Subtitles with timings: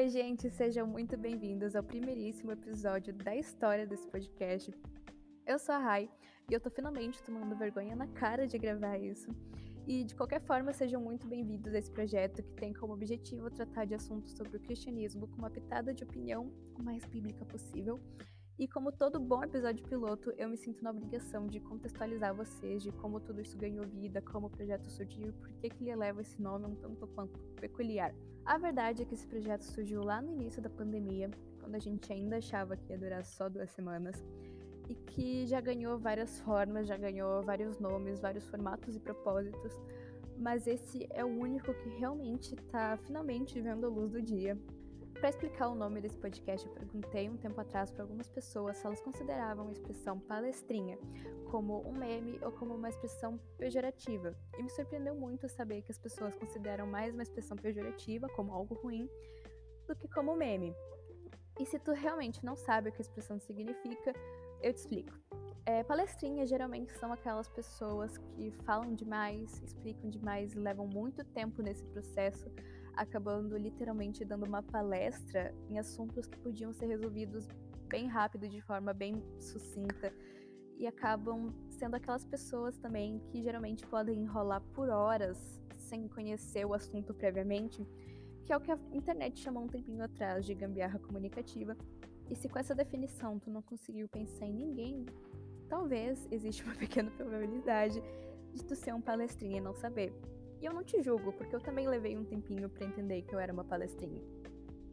[0.00, 4.72] Oi, gente, sejam muito bem-vindos ao primeiríssimo episódio da história desse podcast.
[5.46, 6.08] Eu sou a Rai
[6.48, 9.28] e eu tô finalmente tomando vergonha na cara de gravar isso.
[9.86, 13.84] E de qualquer forma, sejam muito bem-vindos a esse projeto que tem como objetivo tratar
[13.84, 18.00] de assuntos sobre o cristianismo com uma pitada de opinião o mais bíblica possível.
[18.60, 22.92] E como todo bom episódio piloto, eu me sinto na obrigação de contextualizar vocês de
[22.92, 26.42] como tudo isso ganhou vida, como o projeto surgiu e por que, ele leva esse
[26.42, 28.14] nome um tanto quanto peculiar.
[28.44, 32.12] A verdade é que esse projeto surgiu lá no início da pandemia, quando a gente
[32.12, 34.22] ainda achava que ia durar só duas semanas,
[34.90, 39.72] e que já ganhou várias formas, já ganhou vários nomes, vários formatos e propósitos,
[40.36, 44.58] mas esse é o único que realmente está finalmente vendo a luz do dia.
[45.20, 48.86] Para explicar o nome desse podcast, eu perguntei um tempo atrás para algumas pessoas se
[48.86, 50.98] elas consideravam a expressão palestrinha
[51.50, 54.34] como um meme ou como uma expressão pejorativa.
[54.58, 58.74] E me surpreendeu muito saber que as pessoas consideram mais uma expressão pejorativa, como algo
[58.76, 59.10] ruim,
[59.86, 60.74] do que como meme.
[61.60, 64.14] E se tu realmente não sabe o que a expressão significa,
[64.62, 65.12] eu te explico.
[65.66, 71.60] É, palestrinhas geralmente são aquelas pessoas que falam demais, explicam demais e levam muito tempo
[71.60, 72.50] nesse processo,
[73.00, 77.48] acabando literalmente dando uma palestra em assuntos que podiam ser resolvidos
[77.88, 80.12] bem rápido, de forma bem sucinta,
[80.76, 85.38] e acabam sendo aquelas pessoas também que geralmente podem enrolar por horas
[85.78, 87.86] sem conhecer o assunto previamente,
[88.44, 91.74] que é o que a internet chamou um tempinho atrás de gambiarra comunicativa.
[92.28, 95.06] E se com essa definição tu não conseguiu pensar em ninguém
[95.70, 98.02] talvez existe uma pequena probabilidade
[98.52, 100.12] de tu ser um palestrinha e não saber.
[100.60, 103.38] E eu não te julgo, porque eu também levei um tempinho para entender que eu
[103.38, 104.22] era uma palestrinha.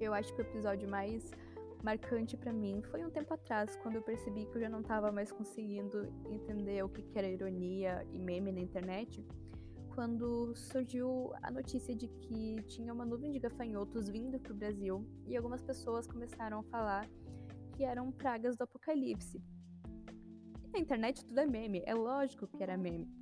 [0.00, 1.30] Eu acho que o episódio mais
[1.82, 5.12] marcante para mim foi um tempo atrás, quando eu percebi que eu já não estava
[5.12, 9.24] mais conseguindo entender o que era ironia e meme na internet,
[9.94, 15.06] quando surgiu a notícia de que tinha uma nuvem de gafanhotos vindo para o Brasil
[15.26, 17.08] e algumas pessoas começaram a falar
[17.76, 19.42] que eram pragas do apocalipse.
[20.72, 23.19] Na internet tudo é meme, é lógico que era meme.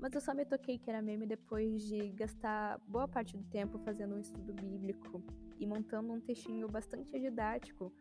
[0.00, 3.78] Mas eu só me toquei que era meme depois de gastar boa parte do tempo
[3.80, 5.22] fazendo um estudo bíblico
[5.58, 7.92] e montando um textinho bastante didático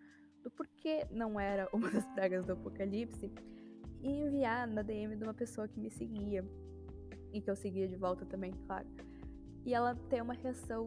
[0.42, 3.32] do porquê não era uma das pragas do apocalipse
[4.02, 6.46] e enviar na DM de uma pessoa que me seguia
[7.34, 8.88] e que eu seguia de volta também, claro.
[9.66, 10.86] E ela tem uma reação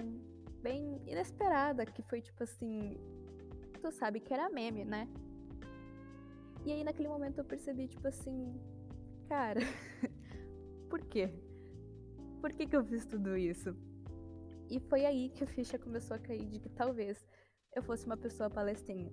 [0.62, 2.97] bem inesperada, que foi tipo assim:
[3.81, 5.06] Tu sabe que era meme, né?
[6.65, 8.55] E aí naquele momento eu percebi, tipo assim,
[9.29, 9.61] cara,
[10.92, 11.30] por quê?
[12.42, 13.75] Por que, que eu fiz tudo isso?
[14.69, 17.26] E foi aí que a ficha começou a cair de que talvez
[17.75, 19.10] eu fosse uma pessoa palestrinha.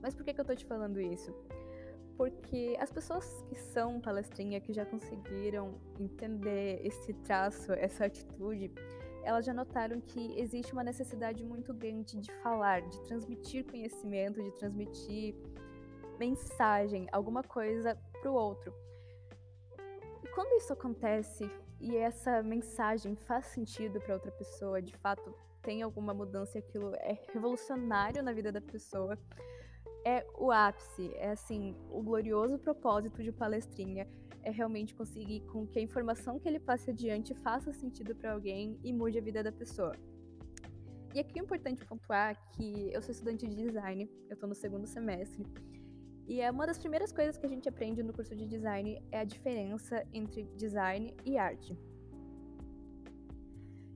[0.00, 1.34] Mas por que, que eu tô te falando isso?
[2.16, 8.70] Porque as pessoas que são palestrinha, que já conseguiram entender esse traço, essa atitude,
[9.24, 14.52] elas já notaram que existe uma necessidade muito grande de falar, de transmitir conhecimento, de
[14.52, 15.34] transmitir
[16.16, 18.72] mensagem, alguma coisa para o outro.
[20.36, 26.12] Quando isso acontece e essa mensagem faz sentido para outra pessoa, de fato tem alguma
[26.12, 29.18] mudança e aquilo é revolucionário na vida da pessoa,
[30.04, 34.06] é o ápice, é assim, o glorioso propósito de palestrinha
[34.42, 38.78] é realmente conseguir com que a informação que ele passe adiante faça sentido para alguém
[38.84, 39.96] e mude a vida da pessoa.
[41.14, 44.86] E aqui é importante pontuar que eu sou estudante de design, eu estou no segundo
[44.86, 45.46] semestre,
[46.28, 49.20] e é uma das primeiras coisas que a gente aprende no curso de design é
[49.20, 51.78] a diferença entre design e arte.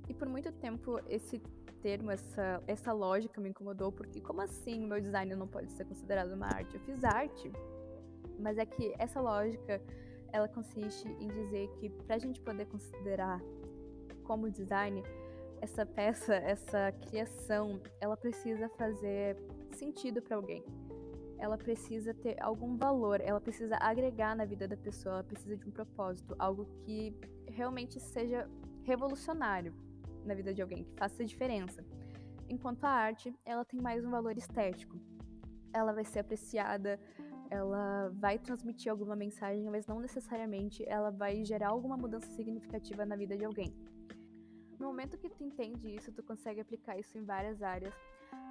[0.09, 1.41] E por muito tempo esse
[1.83, 6.33] termo, essa, essa lógica me incomodou, porque como assim meu design não pode ser considerado
[6.33, 6.75] uma arte?
[6.77, 7.51] Eu fiz arte,
[8.39, 9.83] mas é que essa lógica
[10.33, 13.41] ela consiste em dizer que para a gente poder considerar
[14.23, 15.03] como design,
[15.61, 19.37] essa peça, essa criação, ela precisa fazer
[19.73, 20.65] sentido para alguém
[21.41, 25.67] ela precisa ter algum valor, ela precisa agregar na vida da pessoa, ela precisa de
[25.67, 27.17] um propósito, algo que
[27.49, 28.49] realmente seja
[28.83, 29.75] revolucionário
[30.25, 31.83] na vida de alguém, que faça diferença.
[32.47, 35.01] Enquanto a arte, ela tem mais um valor estético.
[35.73, 37.01] Ela vai ser apreciada,
[37.49, 43.17] ela vai transmitir alguma mensagem, mas não necessariamente ela vai gerar alguma mudança significativa na
[43.17, 43.75] vida de alguém.
[44.79, 47.95] No momento que tu entende isso, tu consegue aplicar isso em várias áreas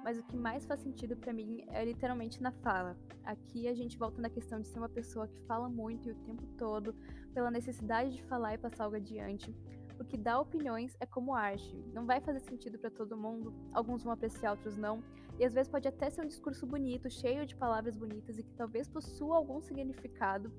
[0.02, 2.96] mas o que mais faz sentido para mim é literalmente na fala.
[3.24, 6.16] Aqui a gente volta na questão de ser uma pessoa que fala muito e o
[6.16, 6.94] tempo todo,
[7.34, 9.54] pela necessidade de falar e passar algo adiante.
[9.96, 14.12] Porque dar opiniões é como arte, não vai fazer sentido para todo mundo, alguns vão
[14.12, 15.02] apreciar, outros não,
[15.38, 18.54] e às vezes pode até ser um discurso bonito, cheio de palavras bonitas e que
[18.54, 20.50] talvez possua algum significado,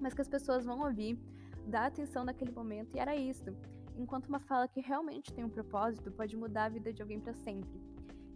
[0.00, 1.16] mas que as pessoas vão ouvir,
[1.68, 3.56] dar atenção naquele momento e era isso.
[3.96, 7.32] Enquanto uma fala que realmente tem um propósito pode mudar a vida de alguém para
[7.32, 7.80] sempre.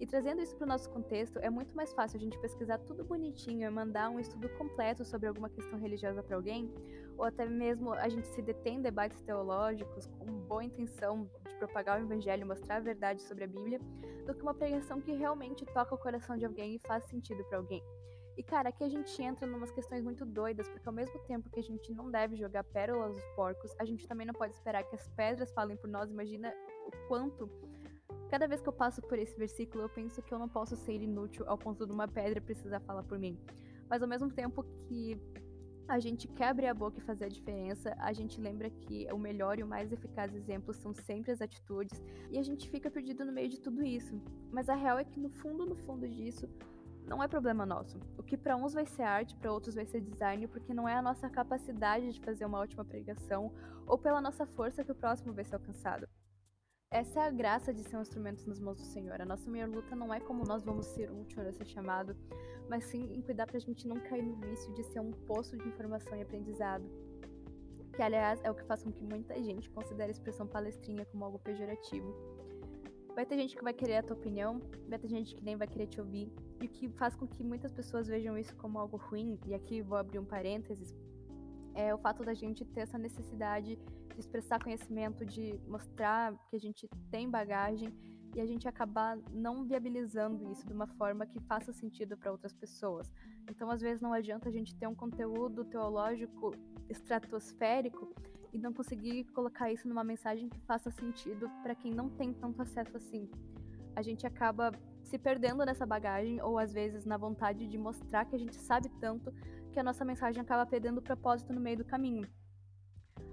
[0.00, 3.05] E trazendo isso para o nosso contexto, é muito mais fácil a gente pesquisar tudo
[3.05, 6.73] bonitinho e mandar um estudo completo sobre alguma questão religiosa para alguém,
[7.17, 12.00] ou até mesmo a gente se detém em debates teológicos com boa intenção de propagar
[12.00, 13.81] o evangelho, mostrar a verdade sobre a Bíblia,
[14.25, 17.59] do que uma pregação que realmente toca o coração de alguém e faz sentido para
[17.59, 17.83] alguém.
[18.37, 21.51] E cara, aqui a gente entra em umas questões muito doidas, porque ao mesmo tempo
[21.51, 24.85] que a gente não deve jogar pérolas aos porcos, a gente também não pode esperar
[24.85, 26.09] que as pedras falem por nós.
[26.09, 26.55] Imagina
[26.87, 27.51] o quanto
[28.31, 31.01] Cada vez que eu passo por esse versículo, eu penso que eu não posso ser
[31.01, 33.39] inútil ao ponto de uma pedra precisar falar por mim.
[33.89, 35.19] Mas ao mesmo tempo que
[35.89, 39.19] a gente quer abrir a boca e fazer a diferença, a gente lembra que o
[39.19, 43.25] melhor e o mais eficaz exemplo são sempre as atitudes, e a gente fica perdido
[43.25, 44.21] no meio de tudo isso.
[44.53, 46.47] Mas a real é que no fundo, no fundo disso,
[47.07, 47.99] não é problema nosso.
[48.19, 50.95] O que para uns vai ser arte, para outros vai ser design, porque não é
[50.95, 53.51] a nossa capacidade de fazer uma ótima pregação
[53.87, 56.07] ou pela nossa força que o próximo vai ser alcançado.
[56.99, 59.21] Essa é a graça de ser um instrumento nas mãos do Senhor.
[59.21, 62.17] A nossa maior luta não é como nós vamos ser útil nesse chamado,
[62.69, 65.56] mas sim em cuidar para a gente não cair no vício de ser um poço
[65.56, 66.85] de informação e aprendizado.
[67.93, 71.25] Que, aliás, é o que faz com que muita gente considere a expressão palestrinha como
[71.25, 72.12] algo pejorativo.
[73.15, 75.69] Vai ter gente que vai querer a tua opinião, vai ter gente que nem vai
[75.69, 78.97] querer te ouvir, e o que faz com que muitas pessoas vejam isso como algo
[78.97, 80.93] ruim, e aqui vou abrir um parênteses,
[81.77, 86.61] é o fato da gente ter essa necessidade de expressar conhecimento, de mostrar que a
[86.61, 87.93] gente tem bagagem
[88.35, 92.53] e a gente acabar não viabilizando isso de uma forma que faça sentido para outras
[92.53, 93.11] pessoas.
[93.49, 96.55] Então, às vezes, não adianta a gente ter um conteúdo teológico
[96.88, 98.15] estratosférico
[98.53, 102.61] e não conseguir colocar isso numa mensagem que faça sentido para quem não tem tanto
[102.62, 103.29] acesso assim.
[103.94, 104.73] A gente acaba
[105.03, 108.88] se perdendo nessa bagagem ou às vezes na vontade de mostrar que a gente sabe
[109.00, 109.32] tanto
[109.73, 112.29] que a nossa mensagem acaba perdendo o propósito no meio do caminho.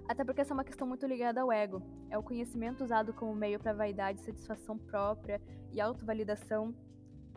[0.08, 1.82] Até porque essa é uma questão muito ligada ao ego.
[2.10, 5.40] É o conhecimento usado como meio para vaidade, satisfação própria
[5.72, 6.72] e autovalidação,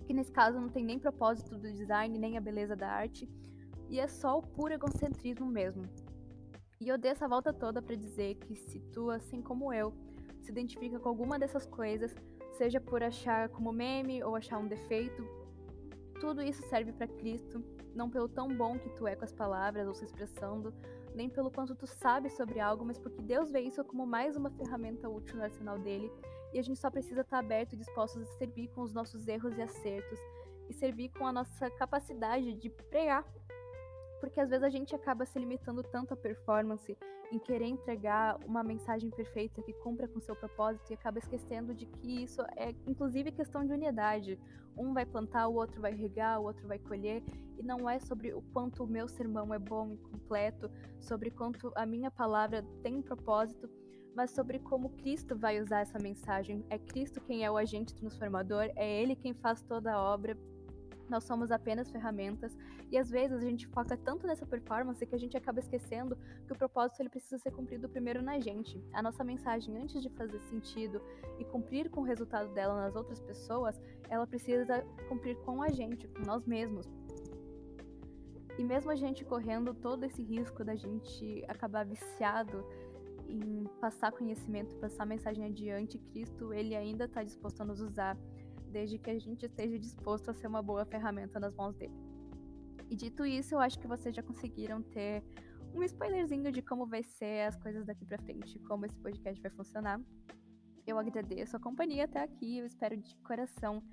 [0.06, 3.28] que nesse caso não tem nem propósito do design, nem a beleza da arte,
[3.90, 5.84] e é só o puro egocentrismo mesmo.
[6.80, 9.94] E eu dei essa volta toda para dizer que se tu, assim como eu,
[10.40, 12.16] se identifica com alguma dessas coisas,
[12.52, 15.24] seja por achar como meme ou achar um defeito,
[16.20, 17.64] tudo isso serve para Cristo,
[17.96, 20.74] não pelo tão bom que tu é com as palavras ou se expressando,
[21.16, 24.50] nem pelo quanto tu sabe sobre algo, mas porque Deus vê isso como mais uma
[24.50, 26.12] ferramenta útil no arsenal dele,
[26.54, 29.58] e a gente só precisa estar aberto e dispostos a servir com os nossos erros
[29.58, 30.20] e acertos,
[30.70, 33.26] e servir com a nossa capacidade de pregar.
[34.20, 36.98] Porque às vezes a gente acaba se limitando tanto à performance,
[37.32, 41.86] em querer entregar uma mensagem perfeita que cumpra com seu propósito e acaba esquecendo de
[41.86, 44.40] que isso é inclusive questão de unidade.
[44.78, 47.22] Um vai plantar, o outro vai regar, o outro vai colher,
[47.58, 51.72] e não é sobre o quanto o meu sermão é bom e completo, sobre quanto
[51.76, 53.70] a minha palavra tem um propósito,
[54.16, 56.66] mas sobre como Cristo vai usar essa mensagem.
[56.70, 60.38] É Cristo quem é o agente transformador, é Ele quem faz toda a obra
[61.12, 62.56] nós somos apenas ferramentas
[62.92, 66.54] e às vezes a gente foca tanto nessa performance que a gente acaba esquecendo que
[66.54, 68.84] o propósito ele precisa ser cumprido primeiro na gente.
[68.94, 71.02] A nossa mensagem, antes de fazer sentido
[71.38, 73.80] e cumprir com o resultado dela nas outras pessoas,
[74.10, 76.88] ela precisa cumprir com a gente, com nós mesmos.
[78.58, 82.66] E mesmo a gente correndo todo esse risco da gente acabar viciado
[83.30, 88.18] em passar conhecimento, passar mensagem adiante, Cristo, ele ainda está disposto a nos usar
[88.70, 91.94] desde que a gente esteja disposto a ser uma boa ferramenta nas mãos dele.
[92.90, 95.24] E dito isso, eu acho que vocês já conseguiram ter
[95.74, 99.52] um spoilerzinho de como vai ser as coisas daqui para frente, como esse podcast vai
[99.52, 100.02] funcionar.
[100.88, 103.84] Eu agradeço a companhia até aqui, eu espero de coração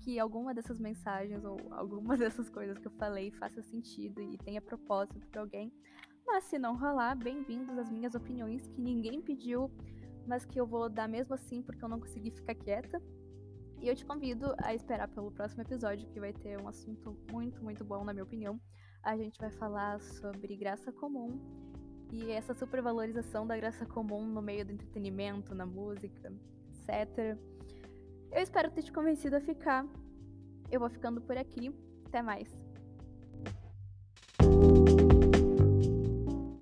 [0.00, 4.60] que alguma dessas mensagens ou alguma dessas coisas que eu falei faça sentido e tenha
[4.60, 5.72] propósito para alguém.
[6.26, 9.70] Mas se não rolar, bem-vindos às minhas opiniões que ninguém pediu,
[10.26, 13.00] mas que eu vou dar mesmo assim porque eu não consegui ficar quieta.
[13.80, 17.62] E eu te convido a esperar pelo próximo episódio, que vai ter um assunto muito,
[17.62, 18.60] muito bom, na minha opinião.
[19.02, 21.38] A gente vai falar sobre graça comum
[22.12, 26.32] e essa supervalorização da graça comum no meio do entretenimento, na música,
[26.70, 27.38] etc.
[28.32, 29.86] Eu espero ter te convencido a ficar.
[30.70, 31.72] Eu vou ficando por aqui.
[32.06, 32.65] Até mais.